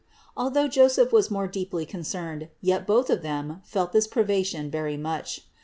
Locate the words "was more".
1.13-1.47